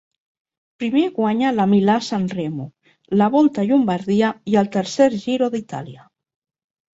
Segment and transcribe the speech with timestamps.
[0.83, 2.65] Primer guanya la Milà-Sanremo,
[3.23, 6.09] la Volta a Llombardia i el tercer Giro d'Itàlia.